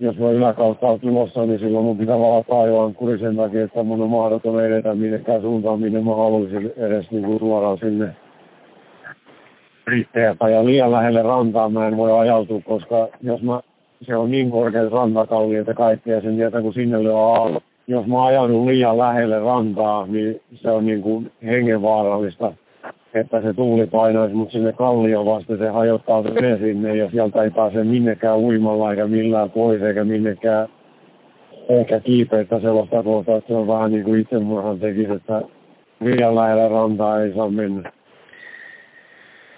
jos 0.00 0.18
mä 0.18 0.30
yläkautta 0.30 0.86
on 0.86 1.00
tulossa, 1.00 1.46
niin 1.46 1.58
silloin 1.58 1.84
mun 1.84 1.98
pitää 1.98 2.18
valaa 2.18 2.42
taivaan 2.42 2.94
kuri 2.94 3.18
sen 3.18 3.36
takia, 3.36 3.64
että 3.64 3.82
mun 3.82 4.02
on 4.02 4.10
mahdoton 4.10 4.64
edetä 4.64 4.94
minnekään 4.94 5.40
suuntaan, 5.40 5.80
minne 5.80 6.00
mä 6.00 6.16
haluaisin 6.16 6.72
edes 6.76 7.10
niin 7.10 7.24
kuin 7.24 7.38
suoraan 7.38 7.78
sinne. 7.78 8.08
Britteiltä 9.84 10.48
ja 10.48 10.64
liian 10.64 10.92
lähelle 10.92 11.22
rantaan 11.22 11.72
mä 11.72 11.88
en 11.88 11.96
voi 11.96 12.18
ajautua, 12.20 12.60
koska 12.64 13.08
jos 13.22 13.42
mä, 13.42 13.60
se 14.02 14.16
on 14.16 14.30
niin 14.30 14.50
korkeat 14.50 14.92
rantakalliot 14.92 15.66
ja 15.66 15.74
kaikkea 15.74 16.20
sen 16.20 16.36
tietää, 16.36 16.62
kun 16.62 16.74
sinne 16.74 17.02
lyö 17.02 17.16
aallot 17.16 17.67
jos 17.88 18.06
mä 18.06 18.26
ajanut 18.26 18.66
liian 18.66 18.98
lähelle 18.98 19.38
rantaa, 19.40 20.06
niin 20.06 20.40
se 20.54 20.70
on 20.70 20.86
niin 20.86 21.02
kuin 21.02 21.32
hengenvaarallista, 21.44 22.52
että 23.14 23.42
se 23.42 23.54
tuuli 23.54 23.86
painaisi 23.86 24.34
mut 24.34 24.52
sinne 24.52 24.72
kallioon 24.72 25.26
vasta, 25.26 25.56
se 25.56 25.68
hajottaa 25.68 26.24
vene 26.24 26.58
sinne 26.58 26.96
ja 26.96 27.10
sieltä 27.10 27.42
ei 27.42 27.50
pääse 27.50 27.84
minnekään 27.84 28.38
uimalla 28.38 28.90
eikä 28.90 29.06
millään 29.06 29.50
pois 29.50 29.82
eikä 29.82 30.04
minnekään 30.04 30.68
ehkä 31.68 32.00
kiipeitä 32.00 32.60
sellaista 32.60 33.02
kohtaa, 33.02 33.36
että 33.36 33.48
se 33.48 33.54
on 33.54 33.66
vähän 33.66 33.92
niin 33.92 34.04
kuin 34.04 34.20
itsemurhan 34.20 34.78
tekisi, 34.78 35.12
että 35.12 35.42
liian 36.00 36.34
lähelle 36.34 36.68
rantaa 36.68 37.22
ei 37.22 37.34
saa 37.34 37.50
mennä. 37.50 37.92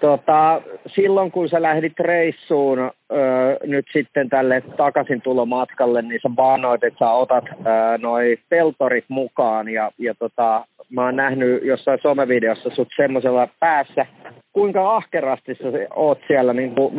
Tota, 0.01 0.61
silloin 0.95 1.31
kun 1.31 1.49
sä 1.49 1.61
lähdit 1.61 1.99
reissuun 1.99 2.79
öö, 2.79 3.57
nyt 3.63 3.85
sitten 3.93 4.29
tälle 4.29 4.63
takaisin 4.77 5.21
tulomatkalle, 5.21 6.01
niin 6.01 6.19
sä 6.23 6.29
baanoit, 6.35 6.83
että 6.83 6.99
sä 6.99 7.11
otat 7.11 7.43
öö, 7.49 7.97
noi 7.97 8.37
peltorit 8.49 9.05
mukaan 9.07 9.69
ja, 9.69 9.91
ja 9.97 10.13
tota, 10.19 10.65
mä 10.89 11.05
oon 11.05 11.15
nähnyt 11.15 11.63
jossain 11.63 11.99
somevideossa 12.01 12.69
sut 12.75 12.87
semmoisella 12.95 13.47
päässä. 13.59 14.05
Kuinka 14.53 14.95
ahkerasti 14.95 15.55
sä 15.55 15.67
oot 15.95 16.19
siellä 16.27 16.53
niin 16.53 16.75
kuin 16.75 16.93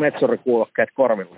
korvilla? 0.95 1.37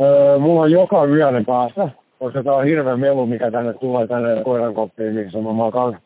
Öö, 0.00 0.38
mulla 0.38 0.60
on 0.60 0.72
joka 0.72 1.04
yölle 1.04 1.44
päässä, 1.46 1.88
koska 2.18 2.42
tää 2.42 2.54
on 2.54 2.64
hirveä 2.64 2.96
melu, 2.96 3.26
mikä 3.26 3.50
tänne 3.50 3.72
tulee 3.72 4.06
tänne 4.06 4.44
koirankoppiin, 4.44 5.14
missä 5.14 5.38
mä 5.38 5.52
makaan. 5.52 5.98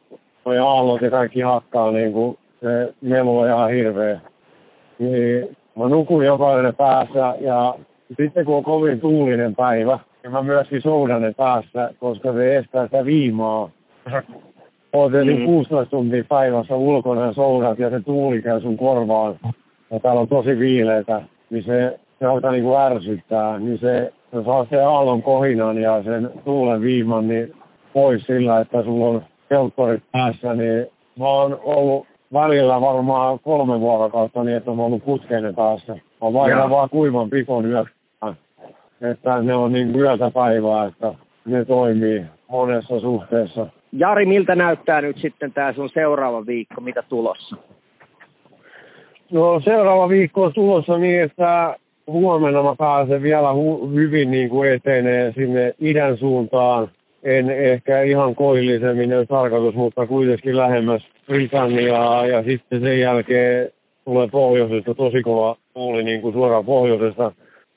Noi 0.44 0.58
aallot 0.58 1.00
ja 1.00 1.10
kaikki 1.10 1.40
hakkaa 1.40 1.90
niin 1.90 2.12
kuin 2.12 2.38
se 2.60 2.94
melu 3.00 3.38
on 3.38 3.46
ihan 3.46 3.70
hirveä. 3.70 4.20
Niin 4.98 5.56
mä 5.76 5.88
nukun 5.88 6.26
jokainen 6.26 6.74
päässä 6.74 7.34
ja 7.40 7.74
sitten 8.16 8.44
kun 8.44 8.56
on 8.56 8.64
kovin 8.64 9.00
tuulinen 9.00 9.54
päivä, 9.54 9.98
niin 10.22 10.32
mä 10.32 10.42
myöskin 10.42 10.82
soudan 10.82 11.22
ne 11.22 11.32
päässä, 11.36 11.90
koska 12.00 12.32
se 12.32 12.56
estää 12.56 12.84
sitä 12.84 13.04
viimaa. 13.04 13.70
Oot 14.92 15.14
eli 15.14 15.34
mm. 15.34 15.44
16 15.44 15.90
tuntia 15.90 16.24
päivässä 16.28 16.76
ulkona 16.76 17.26
ja 17.26 17.32
soudat 17.32 17.78
ja 17.78 17.90
se 17.90 18.00
tuuli 18.00 18.42
käy 18.42 18.60
sun 18.60 18.76
korvaan. 18.76 19.34
Ja 19.90 20.00
täällä 20.00 20.20
on 20.20 20.28
tosi 20.28 20.58
viileitä, 20.58 21.22
niin 21.50 21.64
se, 21.64 21.98
se 22.18 22.26
alkaa 22.26 22.50
niinku 22.50 22.76
ärsyttää. 22.76 23.58
Niin 23.58 23.78
se, 23.78 24.12
se 24.30 24.44
saa 24.44 24.66
se 24.70 24.82
aallon 24.82 25.22
kohinan 25.22 25.78
ja 25.78 26.02
sen 26.02 26.30
tuulen 26.44 26.80
viiman 26.80 27.28
niin 27.28 27.54
pois 27.92 28.26
sillä, 28.26 28.60
että 28.60 28.82
sulla 28.82 29.06
on 29.06 29.22
kelkkorit 29.48 30.02
päässä, 30.12 30.54
niin 30.54 30.86
mä 31.18 31.28
oon 31.28 31.60
ollut 31.62 32.06
välillä 32.32 32.80
varmaan 32.80 33.38
kolme 33.38 33.80
vuorokautta 33.80 34.44
niin, 34.44 34.56
että 34.56 34.70
on 34.70 34.80
ollut 34.80 35.04
putkeinen 35.04 35.54
päässä. 35.54 35.92
Mä 35.92 36.32
vaihdan 36.32 36.70
vaan 36.70 36.90
kuivan 36.90 37.30
pikon 37.30 37.66
yöksi. 37.66 37.94
Että 39.00 39.42
ne 39.42 39.54
on 39.54 39.72
niin 39.72 39.96
yötä 39.96 40.30
päivää, 40.30 40.84
että 40.84 41.14
ne 41.44 41.64
toimii 41.64 42.24
monessa 42.48 43.00
suhteessa. 43.00 43.66
Jari, 43.92 44.26
miltä 44.26 44.54
näyttää 44.54 45.00
nyt 45.00 45.16
sitten 45.18 45.52
tämä 45.52 45.72
sun 45.72 45.90
seuraava 45.94 46.46
viikko, 46.46 46.80
mitä 46.80 47.02
tulossa? 47.02 47.56
No 49.32 49.60
seuraava 49.64 50.08
viikko 50.08 50.42
on 50.42 50.52
tulossa 50.52 50.98
niin, 50.98 51.22
että 51.22 51.76
huomenna 52.06 52.62
mä 52.62 52.74
pääsen 52.78 53.22
vielä 53.22 53.48
hu- 53.52 53.94
hyvin 53.94 54.30
niin 54.30 54.48
kuin 54.48 54.72
etenee 54.72 55.32
sinne 55.32 55.74
idän 55.78 56.16
suuntaan 56.16 56.88
en 57.22 57.50
ehkä 57.50 58.02
ihan 58.02 58.34
koillisemmin 58.34 59.10
jos 59.10 59.28
tarkoitus, 59.28 59.74
mutta 59.74 60.06
kuitenkin 60.06 60.56
lähemmäs 60.56 61.02
Britanniaa 61.26 62.26
ja 62.26 62.42
sitten 62.42 62.80
sen 62.80 63.00
jälkeen 63.00 63.70
tulee 64.04 64.28
pohjoisesta 64.28 64.94
tosi 64.94 65.22
kova 65.22 65.56
tuuli 65.74 66.02
niin 66.02 66.20
kuin 66.20 66.32
suoraan 66.32 66.64
pohjoisesta, 66.64 67.32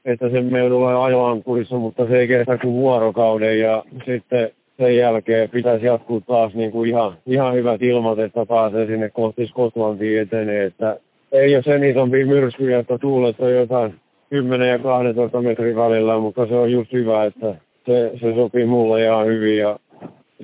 että 0.06 0.30
se 0.30 0.42
meillä 0.42 0.70
tulee 0.70 0.96
ajoankurissa, 0.96 1.76
mutta 1.76 2.08
se 2.08 2.20
ei 2.20 2.28
kestä 2.28 2.58
kuin 2.58 2.74
vuorokauden 2.74 3.60
ja 3.60 3.84
sitten 4.06 4.52
sen 4.78 4.98
jälkeen 4.98 5.50
pitäisi 5.50 5.86
jatkuu 5.86 6.22
taas 6.22 6.54
niin 6.54 6.72
kuin 6.72 6.90
ihan, 6.90 7.14
ihan 7.26 7.54
hyvät 7.54 7.82
ilmat, 7.82 8.20
että 8.20 8.46
pääsee 8.46 8.86
sinne 8.86 9.10
kohti 9.10 9.48
Skotlantiin 9.48 10.22
etenee, 10.22 10.66
että 10.66 10.98
ei 11.32 11.56
ole 11.56 11.64
sen 11.64 11.84
isompi 11.84 12.26
myrskyjä, 12.26 12.80
että 12.80 12.98
tuulet 12.98 13.40
on 13.40 13.54
jotain 13.54 13.94
10 14.30 14.70
ja 14.70 14.80
12 14.80 15.42
metrin 15.42 15.76
välillä, 15.76 16.20
mutta 16.20 16.46
se 16.46 16.56
on 16.56 16.72
just 16.72 16.94
hyvä, 16.94 17.26
että 17.26 17.56
se, 17.92 18.12
se 18.22 18.36
sopii 18.36 18.66
mulle 18.66 19.04
ihan 19.04 19.26
hyvin 19.26 19.58
ja 19.58 19.80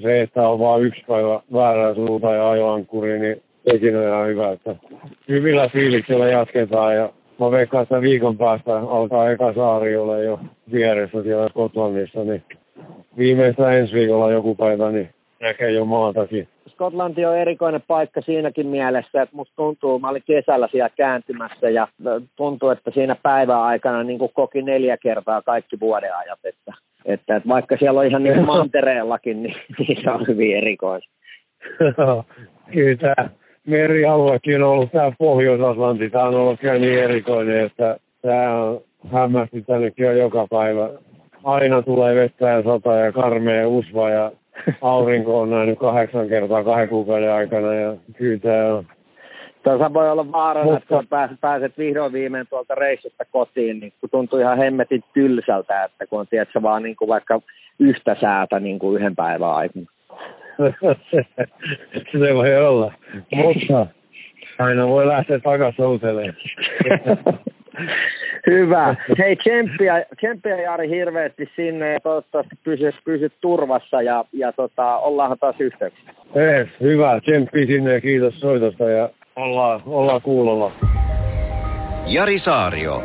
se, 0.01 0.21
että 0.21 0.47
on 0.47 0.59
vain 0.59 0.83
yksi 0.83 1.03
päivä 1.07 1.39
väärää 1.53 1.93
suuntaan 1.93 2.35
ja 2.35 2.49
ajoankkuri, 2.49 3.19
niin 3.19 3.41
sekin 3.71 3.97
on 3.97 4.07
ihan 4.07 4.27
hyvä, 4.27 4.51
että 4.51 4.75
hyvillä 5.27 5.69
fiiliksillä 5.69 6.27
jatketaan 6.27 6.95
ja 6.95 7.09
mä 7.39 7.51
veikkaan, 7.51 7.83
että 7.83 8.01
viikon 8.01 8.37
päästä 8.37 8.77
alkaa 8.77 9.29
eka 9.29 9.53
saari 9.53 9.97
ole 9.97 10.23
jo 10.23 10.39
vieressä 10.71 11.23
siellä 11.23 11.49
Skotlannissa, 11.49 12.23
niin 12.23 12.43
viimeistään 13.17 13.77
ensi 13.77 13.93
viikolla 13.93 14.31
joku 14.31 14.55
päivä, 14.55 14.91
niin 14.91 15.09
näkee 15.41 15.71
jo 15.71 15.85
maatakin. 15.85 16.47
Skotlanti 16.67 17.25
on 17.25 17.37
erikoinen 17.37 17.81
paikka 17.87 18.21
siinäkin 18.21 18.67
mielessä, 18.67 19.21
että 19.21 19.35
musta 19.35 19.53
tuntuu, 19.55 19.99
mä 19.99 20.09
olin 20.09 20.23
kesällä 20.25 20.67
siellä 20.71 20.89
kääntymässä 20.89 21.69
ja 21.69 21.87
tuntuu, 22.35 22.69
että 22.69 22.91
siinä 22.91 23.15
päivän 23.23 23.61
aikana 23.61 24.03
niin 24.03 24.19
koki 24.33 24.61
neljä 24.61 24.97
kertaa 24.97 25.41
kaikki 25.41 25.79
vuodenajat, 25.79 26.39
että 26.43 26.73
että, 27.07 27.35
että 27.35 27.49
vaikka 27.49 27.77
siellä 27.77 27.99
on 27.99 28.05
ihan 28.05 28.23
niin 28.23 28.45
mantereellakin, 28.53 29.43
niin, 29.43 29.55
niin 29.79 30.03
se 30.03 30.11
on 30.11 30.27
hyvin 30.27 30.57
erikoista. 30.57 31.11
Kyllä 32.73 32.97
tämä 32.97 33.29
merialuekin 33.67 34.63
on 34.63 34.69
ollut 34.69 34.91
tämä 34.91 35.11
Pohjois-Atlantti. 35.17 36.09
Tämä 36.09 36.25
on 36.25 36.35
ollut 36.35 36.59
kyllä 36.59 36.79
niin 36.79 36.99
erikoinen, 36.99 37.65
että 37.65 37.97
tämä 38.21 38.63
on 38.63 38.81
hämmästi 39.11 39.61
tännekin 39.61 40.09
on 40.09 40.17
joka 40.17 40.47
päivä. 40.49 40.89
Aina 41.43 41.81
tulee 41.81 42.15
vettä 42.15 42.49
ja 42.49 42.63
sata 42.63 42.95
ja 42.95 43.11
karmea 43.11 43.67
usva 43.67 44.09
ja 44.09 44.31
aurinko 44.81 45.41
on 45.41 45.49
nähnyt 45.49 45.79
kahdeksan 45.79 46.27
kertaa 46.27 46.63
kahden 46.63 46.89
kuukauden 46.89 47.33
aikana 47.33 47.73
ja 47.73 47.95
kyllä 48.17 48.39
tämä 48.39 48.75
on 48.75 48.85
Tuossa 49.67 49.93
voi 49.93 50.11
olla 50.11 50.31
vaarana, 50.31 50.65
Mutta... 50.65 50.77
että 50.77 50.95
kun 50.95 51.07
pääset, 51.07 51.41
pääset 51.41 51.77
vihdoin 51.77 52.13
viimein 52.13 52.47
tuolta 52.49 52.75
reissusta 52.75 53.25
kotiin, 53.31 53.79
niin 53.79 53.93
kun 53.99 54.09
tuntuu 54.09 54.39
ihan 54.39 54.57
hemmetin 54.57 55.03
tylsältä, 55.13 55.83
että 55.83 56.07
kun 56.07 56.19
on 56.19 56.27
tiedätkö, 56.27 56.61
vaan 56.61 56.83
niin 56.83 56.95
kuin 56.95 57.09
vaikka 57.09 57.41
yhtä 57.79 58.15
säätä 58.21 58.59
niin 58.59 58.79
kuin 58.79 59.01
yhden 59.01 59.15
päivän 59.15 59.49
aikana. 59.49 59.85
Se 62.11 62.33
voi 62.35 62.57
olla, 62.57 62.93
mutta 63.35 63.87
aina 64.59 64.87
voi 64.87 65.07
lähteä 65.07 65.39
takaisin 65.39 65.85
Hyvä. 68.47 68.95
Hei, 69.17 69.35
tsemppiä, 69.35 70.05
tsemppiä 70.17 70.61
Jari 70.61 70.89
hirveästi 70.89 71.49
sinne 71.55 71.93
ja 71.93 71.99
toivottavasti 71.99 72.55
pysyt, 72.63 72.95
pysyt 73.05 73.33
turvassa 73.41 74.01
ja, 74.01 74.25
ja 74.33 74.51
tota, 74.51 74.97
ollaanhan 74.97 75.39
taas 75.39 75.55
yhteyksissä. 75.59 76.11
Yes, 76.35 76.69
hyvä. 76.81 77.19
Tsemppi 77.19 77.65
sinne 77.65 77.93
ja 77.93 78.01
kiitos 78.01 78.39
soitosta 78.39 78.89
ja 78.89 79.09
ollaan, 79.37 79.83
ollaan 79.85 80.21
kuulolla. 80.21 80.71
Jari 82.13 82.39
Saario. 82.39 83.03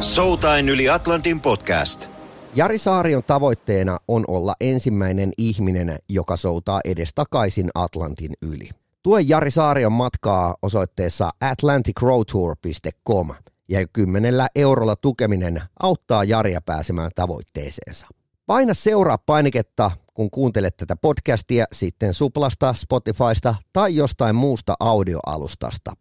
Soutain 0.00 0.68
yli 0.68 0.88
Atlantin 0.88 1.40
podcast. 1.40 2.10
Jari 2.54 2.78
Saarion 2.78 3.22
tavoitteena 3.26 3.98
on 4.08 4.24
olla 4.28 4.54
ensimmäinen 4.60 5.32
ihminen, 5.38 5.98
joka 6.08 6.36
soutaa 6.36 6.80
edestakaisin 6.84 7.70
Atlantin 7.74 8.32
yli. 8.42 8.68
Tue 9.02 9.20
Jari 9.20 9.50
Saarion 9.50 9.92
matkaa 9.92 10.54
osoitteessa 10.62 11.30
atlanticroadtour.com 11.40 13.28
ja 13.68 13.86
kymmenellä 13.92 14.46
eurolla 14.54 14.96
tukeminen 14.96 15.62
auttaa 15.82 16.24
Jaria 16.24 16.60
pääsemään 16.66 17.10
tavoitteeseensa. 17.14 18.06
Paina 18.52 18.74
seuraa 18.74 19.18
painiketta, 19.18 19.90
kun 20.14 20.30
kuuntelet 20.30 20.76
tätä 20.76 20.96
podcastia 20.96 21.64
sitten 21.72 22.14
Suplasta, 22.14 22.72
Spotifysta 22.72 23.54
tai 23.72 23.96
jostain 23.96 24.36
muusta 24.36 24.74
audioalustasta. 24.80 25.92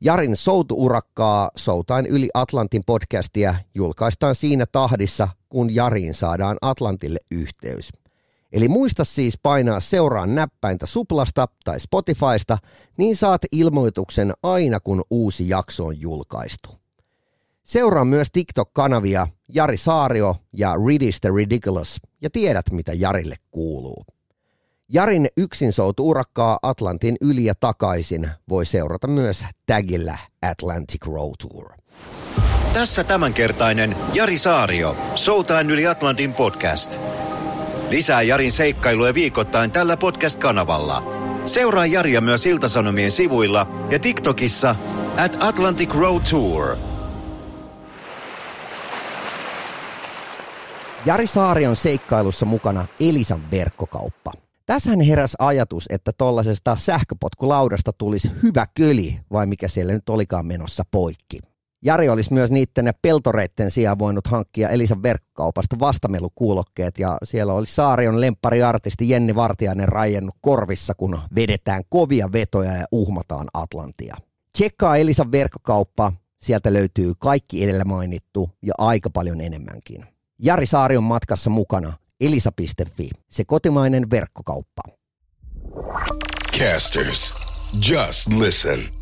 Jarin 0.00 0.36
soutuurakkaa 0.36 1.50
Soutain 1.56 2.06
yli 2.06 2.28
Atlantin 2.34 2.82
podcastia 2.86 3.54
julkaistaan 3.74 4.34
siinä 4.34 4.64
tahdissa, 4.72 5.28
kun 5.48 5.74
Jariin 5.74 6.14
saadaan 6.14 6.56
Atlantille 6.62 7.18
yhteys. 7.30 7.92
Eli 8.52 8.68
muista 8.68 9.04
siis 9.04 9.38
painaa 9.42 9.80
seuraa 9.80 10.26
näppäintä 10.26 10.86
Suplasta 10.86 11.46
tai 11.64 11.80
Spotifysta, 11.80 12.58
niin 12.98 13.16
saat 13.16 13.42
ilmoituksen 13.52 14.32
aina 14.42 14.80
kun 14.80 15.02
uusi 15.10 15.48
jakso 15.48 15.86
on 15.86 16.00
julkaistu. 16.00 16.85
Seuraa 17.66 18.04
myös 18.04 18.28
TikTok-kanavia 18.32 19.26
Jari 19.48 19.76
Saario 19.76 20.36
ja 20.52 20.74
Ridis 20.86 21.20
the 21.20 21.30
Ridiculous 21.36 21.96
ja 22.22 22.30
tiedät 22.30 22.70
mitä 22.70 22.92
Jarille 22.92 23.34
kuuluu. 23.50 24.04
Jarin 24.88 25.28
yksin 25.36 25.72
urakkaa 26.00 26.58
Atlantin 26.62 27.16
yli 27.20 27.44
ja 27.44 27.54
takaisin 27.54 28.30
voi 28.48 28.66
seurata 28.66 29.06
myös 29.06 29.44
tagillä 29.66 30.18
Atlantic 30.50 31.06
Road 31.06 31.34
Tour. 31.38 31.72
Tässä 32.72 33.04
tämänkertainen 33.04 33.96
Jari 34.14 34.38
Saario, 34.38 34.96
Soutaan 35.14 35.70
yli 35.70 35.86
Atlantin 35.86 36.34
podcast. 36.34 37.00
Lisää 37.90 38.22
Jarin 38.22 38.52
seikkailuja 38.52 39.14
viikoittain 39.14 39.72
tällä 39.72 39.96
podcast-kanavalla. 39.96 41.02
Seuraa 41.44 41.86
Jaria 41.86 42.20
myös 42.20 42.46
Iltasanomien 42.46 43.10
sivuilla 43.10 43.66
ja 43.90 43.98
TikTokissa 43.98 44.74
at 45.24 45.36
Atlantic 45.40 45.94
Road 45.94 46.22
Tour. 46.30 46.76
Jari 51.06 51.26
Saari 51.26 51.66
on 51.66 51.76
seikkailussa 51.76 52.46
mukana 52.46 52.86
Elisan 53.00 53.50
verkkokauppa. 53.50 54.32
Tässähän 54.66 55.00
heräs 55.00 55.36
ajatus, 55.38 55.84
että 55.90 56.12
tuollaisesta 56.18 56.76
sähköpotkulaudasta 56.76 57.92
tulisi 57.92 58.30
hyvä 58.42 58.66
köli, 58.74 59.20
vai 59.32 59.46
mikä 59.46 59.68
siellä 59.68 59.92
nyt 59.92 60.08
olikaan 60.08 60.46
menossa 60.46 60.82
poikki. 60.90 61.38
Jari 61.84 62.08
olisi 62.08 62.32
myös 62.32 62.50
niiden 62.50 62.92
peltoreitten 63.02 63.70
sijaan 63.70 63.98
voinut 63.98 64.26
hankkia 64.26 64.68
Elisan 64.68 65.02
verkkokaupasta 65.02 65.78
vastamelukuulokkeet 65.78 66.98
ja 66.98 67.18
siellä 67.24 67.52
oli 67.52 67.66
Saarion 67.66 68.20
lemppariartisti 68.20 69.08
Jenni 69.08 69.34
Vartiainen 69.34 69.88
rajennut 69.88 70.34
korvissa, 70.40 70.94
kun 70.94 71.18
vedetään 71.36 71.82
kovia 71.88 72.32
vetoja 72.32 72.72
ja 72.72 72.84
uhmataan 72.92 73.46
Atlantia. 73.54 74.16
Tsekkaa 74.52 74.96
Elisan 74.96 75.32
verkkokauppa, 75.32 76.12
sieltä 76.38 76.72
löytyy 76.72 77.12
kaikki 77.18 77.64
edellä 77.64 77.84
mainittu 77.84 78.50
ja 78.62 78.74
aika 78.78 79.10
paljon 79.10 79.40
enemmänkin. 79.40 80.15
Jari 80.42 80.66
Saari 80.66 80.96
on 80.96 81.04
matkassa 81.04 81.50
mukana. 81.50 81.92
Elisa.fi, 82.20 83.10
se 83.30 83.44
kotimainen 83.44 84.10
verkkokauppa. 84.10 84.82
Casters, 86.58 87.34
just 87.90 88.32
listen. 88.32 88.95